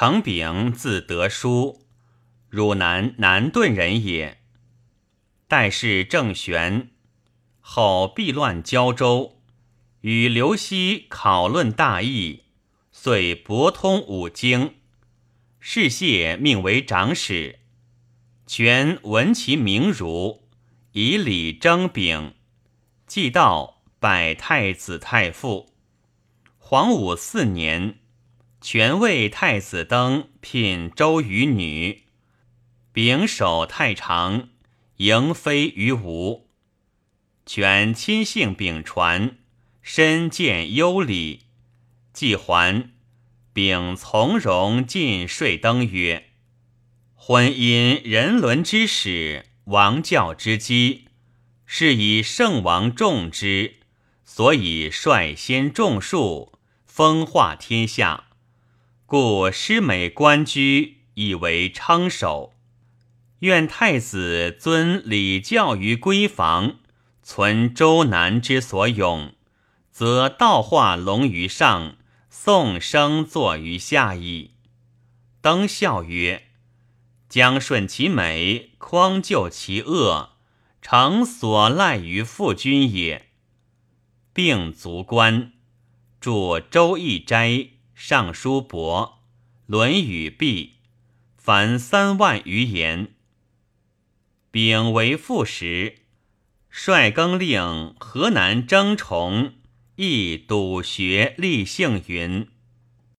[0.00, 1.84] 程炳字德叔，
[2.48, 4.38] 汝南南顿人也。
[5.48, 6.90] 代世郑玄，
[7.58, 9.42] 后避乱交州，
[10.02, 12.44] 与刘熙考论大义，
[12.92, 14.76] 遂博通五经。
[15.58, 17.58] 世谢命为长史。
[18.46, 20.48] 权闻其名儒，
[20.92, 22.36] 以礼征炳，
[23.08, 25.74] 既到拜太子太傅。
[26.56, 27.98] 黄武四年。
[28.60, 32.06] 权为太子登聘周瑜女，
[32.92, 34.48] 秉守太常，
[34.96, 36.48] 迎妃于吴。
[37.46, 39.38] 权亲信秉传，
[39.80, 41.44] 身见优礼，
[42.12, 42.90] 既还，
[43.52, 46.30] 秉从容进税登曰
[47.14, 51.04] ：“婚姻人伦之始，王教之基，
[51.64, 53.76] 是以圣王重之，
[54.24, 58.24] 所以率先种树，风化天下。”
[59.10, 62.52] 故师美官居，以为昌首。
[63.38, 66.80] 愿太子尊礼教于闺房，
[67.22, 69.32] 存周南之所咏，
[69.90, 71.96] 则道化隆于上，
[72.28, 74.50] 颂声作于下矣。
[75.40, 76.48] 登笑曰
[77.30, 80.32] ：“将顺其美，匡救其恶，
[80.82, 83.30] 诚所赖于父君也。”
[84.34, 85.54] 并卒官，
[86.20, 87.48] 著《周易斋》。
[88.00, 89.18] 尚书伯，
[89.66, 90.74] 《论语》毕，
[91.36, 93.08] 凡三万余言。
[94.52, 95.96] 丙为副时，
[96.70, 99.54] 率更令河南征崇，
[99.96, 102.46] 亦笃学立姓云。